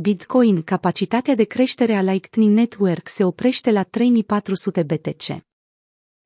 Bitcoin, 0.00 0.62
capacitatea 0.62 1.34
de 1.34 1.44
creștere 1.44 1.94
a 1.94 2.02
Lightning 2.02 2.56
Network 2.56 3.08
se 3.08 3.24
oprește 3.24 3.70
la 3.70 3.82
3400 3.82 4.82
BTC. 4.82 5.24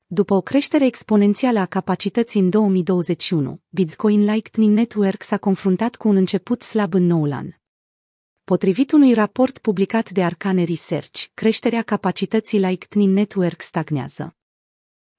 După 0.07 0.35
o 0.35 0.41
creștere 0.41 0.87
exponențială 0.87 1.59
a 1.59 1.67
capacității 1.67 2.41
în 2.41 2.51
2021, 2.51 3.61
Bitcoin 3.69 4.25
Lightning 4.25 4.77
Network 4.77 5.23
s-a 5.23 5.39
confruntat 5.39 5.97
cu 5.97 6.09
un 6.09 6.17
început 6.17 6.63
slab 6.63 6.95
în 6.95 7.07
noul 7.07 7.33
an. 7.33 7.49
Potrivit 8.45 8.93
unui 8.93 9.13
raport 9.13 9.59
publicat 9.59 10.11
de 10.11 10.25
Arcane 10.25 10.65
Research, 10.65 11.25
creșterea 11.35 11.83
capacității 11.83 12.59
Lightning 12.59 13.15
Network 13.15 13.61
stagnează. 13.61 14.37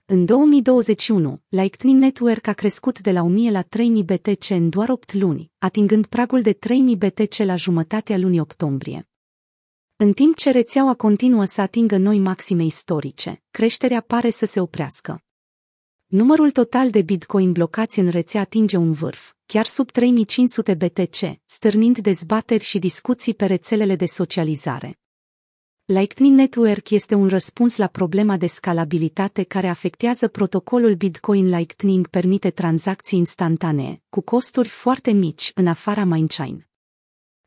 În 0.05 0.25
2021, 0.25 1.41
Lightning 1.47 2.01
Network 2.01 2.47
a 2.47 2.53
crescut 2.53 2.99
de 2.99 3.11
la 3.11 3.21
1000 3.21 3.51
la 3.51 3.61
3000 3.61 4.03
BTC 4.03 4.49
în 4.49 4.69
doar 4.69 4.89
8 4.89 5.13
luni, 5.13 5.51
atingând 5.57 6.05
pragul 6.05 6.41
de 6.41 6.53
3000 6.53 6.95
BTC 6.95 7.37
la 7.37 7.55
jumătatea 7.55 8.17
lunii 8.17 8.39
octombrie. 8.39 9.09
În 9.95 10.13
timp 10.13 10.35
ce 10.35 10.51
rețeaua 10.51 10.93
continuă 10.93 11.45
să 11.45 11.61
atingă 11.61 11.97
noi 11.97 12.19
maxime 12.19 12.63
istorice, 12.63 13.43
creșterea 13.51 14.01
pare 14.01 14.29
să 14.29 14.45
se 14.45 14.59
oprească. 14.59 15.23
Numărul 16.05 16.51
total 16.51 16.89
de 16.89 17.01
bitcoin 17.01 17.51
blocați 17.51 17.99
în 17.99 18.09
rețea 18.09 18.41
atinge 18.41 18.77
un 18.77 18.91
vârf, 18.91 19.33
chiar 19.45 19.65
sub 19.65 19.91
3500 19.91 20.73
BTC, 20.73 21.39
stârnind 21.45 21.97
dezbateri 21.97 22.63
și 22.63 22.79
discuții 22.79 23.33
pe 23.33 23.45
rețelele 23.45 23.95
de 23.95 24.05
socializare. 24.05 25.02
Lightning 25.85 26.35
Network 26.37 26.89
este 26.89 27.15
un 27.15 27.27
răspuns 27.27 27.77
la 27.77 27.87
problema 27.87 28.37
de 28.37 28.47
scalabilitate 28.47 29.43
care 29.43 29.67
afectează 29.67 30.27
protocolul 30.27 30.95
Bitcoin 30.95 31.49
Lightning 31.49 32.07
permite 32.07 32.49
tranzacții 32.49 33.17
instantanee, 33.17 34.01
cu 34.09 34.21
costuri 34.21 34.67
foarte 34.67 35.11
mici 35.11 35.51
în 35.55 35.67
afara 35.67 36.03
Minechain. 36.03 36.67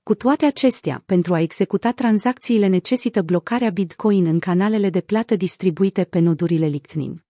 Cu 0.02 0.14
toate 0.14 0.46
acestea, 0.46 1.02
pentru 1.06 1.34
a 1.34 1.40
executa 1.40 1.92
tranzacțiile 1.92 2.66
necesită 2.66 3.22
blocarea 3.22 3.70
Bitcoin 3.70 4.26
în 4.26 4.38
canalele 4.38 4.90
de 4.90 5.00
plată 5.00 5.36
distribuite 5.36 6.04
pe 6.04 6.18
nodurile 6.18 6.66
Lightning. 6.66 7.25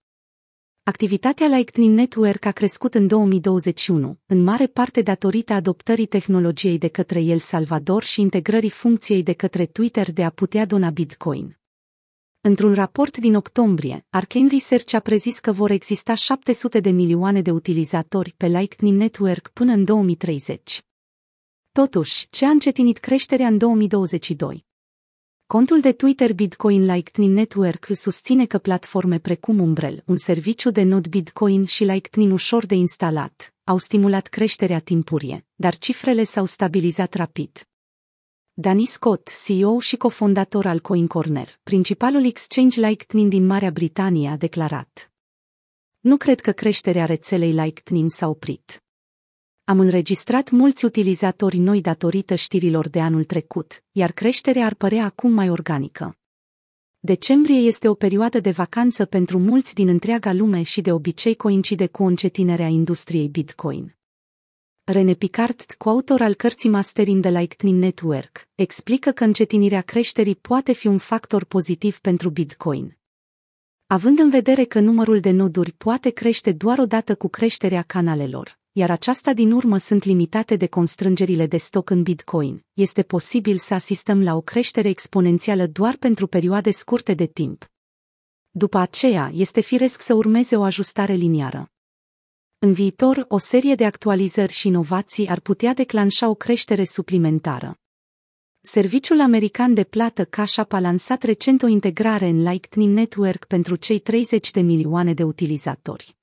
Activitatea 0.89 1.47
Lightning 1.47 1.97
Network 1.97 2.45
a 2.45 2.51
crescut 2.51 2.95
în 2.95 3.07
2021, 3.07 4.19
în 4.27 4.43
mare 4.43 4.67
parte 4.67 5.03
datorită 5.03 5.53
adoptării 5.53 6.07
tehnologiei 6.07 6.79
de 6.79 6.89
către 6.89 7.21
El 7.21 7.39
Salvador 7.39 8.03
și 8.03 8.21
integrării 8.21 8.71
funcției 8.71 9.23
de 9.23 9.33
către 9.33 9.67
Twitter 9.67 10.13
de 10.13 10.25
a 10.25 10.31
putea 10.31 10.65
dona 10.65 10.91
Bitcoin. 10.91 11.59
Într-un 12.41 12.75
raport 12.75 13.17
din 13.17 13.35
octombrie, 13.35 14.07
Arcane 14.11 14.49
Research 14.49 14.95
a 14.95 15.01
prezis 15.01 15.39
că 15.39 15.53
vor 15.53 15.71
exista 15.71 16.15
700 16.15 16.81
de 16.81 16.91
milioane 16.91 17.43
de 17.43 17.51
utilizatori 17.51 18.35
pe 18.37 18.47
Lightning 18.47 18.99
Network 18.99 19.49
până 19.49 19.73
în 19.73 19.85
2030. 19.85 20.85
Totuși, 21.73 22.27
ce 22.31 22.47
a 22.47 22.51
încetinit 22.51 22.99
creșterea 22.99 23.47
în 23.47 23.59
2022? 23.59 24.66
Contul 25.49 25.81
de 25.81 25.93
Twitter 25.93 26.33
Bitcoin 26.33 26.87
Lightning 26.87 27.35
Network 27.35 27.87
susține 27.93 28.47
că 28.47 28.59
platforme 28.59 29.19
precum 29.19 29.61
Umbrel, 29.61 30.03
un 30.07 30.17
serviciu 30.17 30.71
de 30.71 30.83
nod 30.83 31.07
Bitcoin 31.07 31.65
și 31.65 31.85
Lightning 31.85 32.33
ușor 32.33 32.67
de 32.67 32.75
instalat, 32.75 33.55
au 33.65 33.79
stimulat 33.79 34.27
creșterea 34.27 34.79
timpurie, 34.79 35.47
dar 35.55 35.77
cifrele 35.77 36.25
s-au 36.25 36.45
stabilizat 36.45 37.15
rapid. 37.15 37.69
Danny 38.53 38.85
Scott, 38.85 39.31
CEO 39.45 39.81
și 39.81 39.97
cofondator 39.97 40.67
al 40.67 40.81
CoinCorner, 40.81 41.59
principalul 41.63 42.25
exchange 42.25 42.81
Lightning 42.81 43.31
din 43.31 43.47
Marea 43.47 43.71
Britanie, 43.71 44.29
a 44.29 44.37
declarat 44.37 45.13
Nu 46.01 46.17
cred 46.17 46.41
că 46.41 46.53
creșterea 46.53 47.05
rețelei 47.05 47.53
Lightning 47.53 48.11
s-a 48.11 48.29
oprit. 48.29 48.86
Am 49.69 49.81
înregistrat 49.81 50.51
mulți 50.51 50.85
utilizatori 50.85 51.59
noi 51.59 51.81
datorită 51.81 52.35
știrilor 52.35 52.89
de 52.89 53.01
anul 53.01 53.25
trecut, 53.25 53.85
iar 53.93 54.13
creșterea 54.13 54.65
ar 54.65 54.75
părea 54.75 55.05
acum 55.05 55.33
mai 55.33 55.49
organică. 55.51 56.19
Decembrie 56.99 57.59
este 57.59 57.89
o 57.89 57.95
perioadă 57.95 58.41
de 58.41 58.51
vacanță 58.51 59.05
pentru 59.05 59.39
mulți 59.39 59.75
din 59.75 59.89
întreaga 59.89 60.33
lume 60.33 60.63
și 60.63 60.81
de 60.81 60.93
obicei 60.93 61.35
coincide 61.35 61.87
cu 61.87 62.05
încetinerea 62.05 62.67
industriei 62.67 63.29
Bitcoin. 63.29 63.97
René 64.85 65.15
Picard, 65.15 65.75
coautor 65.79 66.21
al 66.21 66.35
cărții 66.35 66.69
Mastering 66.69 67.23
the 67.23 67.39
Lightning 67.39 67.83
Network, 67.83 68.49
explică 68.55 69.11
că 69.11 69.25
încetinirea 69.25 69.81
creșterii 69.81 70.37
poate 70.37 70.73
fi 70.73 70.87
un 70.87 70.99
factor 70.99 71.45
pozitiv 71.45 71.99
pentru 71.99 72.31
Bitcoin. 72.31 72.97
Având 73.87 74.19
în 74.19 74.31
vedere 74.31 74.65
că 74.65 74.81
numărul 74.81 75.21
de 75.21 75.31
noduri 75.31 75.73
poate 75.73 76.11
crește 76.11 76.53
doar 76.53 76.79
odată 76.79 77.15
cu 77.15 77.29
creșterea 77.29 77.83
canalelor, 77.83 78.59
iar 78.79 78.91
aceasta 78.91 79.33
din 79.33 79.53
urmă 79.53 79.79
sunt 79.79 80.05
limitate 80.05 80.57
de 80.57 80.67
constrângerile 80.67 81.47
de 81.47 81.57
stoc 81.57 81.91
în 81.91 82.03
Bitcoin, 82.03 82.65
este 82.73 83.03
posibil 83.03 83.59
să 83.59 83.75
asistăm 83.75 84.23
la 84.23 84.35
o 84.35 84.41
creștere 84.41 84.89
exponențială 84.89 85.67
doar 85.67 85.97
pentru 85.97 86.27
perioade 86.27 86.71
scurte 86.71 87.15
de 87.15 87.27
timp. 87.27 87.71
După 88.51 88.79
aceea, 88.79 89.31
este 89.35 89.61
firesc 89.61 90.03
să 90.03 90.15
urmeze 90.15 90.57
o 90.57 90.63
ajustare 90.63 91.13
liniară. 91.13 91.71
În 92.59 92.73
viitor, 92.73 93.25
o 93.29 93.39
serie 93.39 93.75
de 93.75 93.85
actualizări 93.85 94.53
și 94.53 94.67
inovații 94.67 95.29
ar 95.29 95.41
putea 95.41 95.75
declanșa 95.75 96.29
o 96.29 96.35
creștere 96.35 96.85
suplimentară. 96.85 97.79
Serviciul 98.61 99.21
american 99.21 99.75
de 99.75 99.85
plată 99.85 100.25
Cash 100.25 100.59
App 100.59 100.73
a 100.73 100.81
lansat 100.81 101.23
recent 101.23 101.63
o 101.63 101.67
integrare 101.67 102.27
în 102.27 102.43
Lightning 102.43 102.97
Network 102.97 103.45
pentru 103.45 103.77
cei 103.77 103.99
30 103.99 104.51
de 104.51 104.61
milioane 104.61 105.15
de 105.15 105.23
utilizatori. 105.23 106.16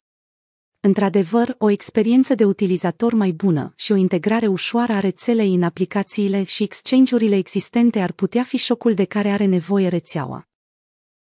Într-adevăr, 0.85 1.55
o 1.57 1.69
experiență 1.69 2.35
de 2.35 2.45
utilizator 2.45 3.13
mai 3.13 3.31
bună 3.31 3.73
și 3.75 3.91
o 3.91 3.95
integrare 3.95 4.47
ușoară 4.47 4.93
a 4.93 4.99
rețelei 4.99 5.53
în 5.53 5.63
aplicațiile 5.63 6.43
și 6.43 6.63
exchange-urile 6.63 7.35
existente 7.35 7.99
ar 7.99 8.11
putea 8.11 8.43
fi 8.43 8.57
șocul 8.57 8.93
de 8.93 9.03
care 9.03 9.29
are 9.29 9.45
nevoie 9.45 9.87
rețeaua. 9.87 10.47